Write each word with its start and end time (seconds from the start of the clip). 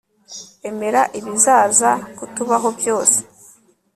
Emera 0.69 1.01
ibizaza 1.19 1.91
kutubaho 2.17 2.69
byose 2.79 3.19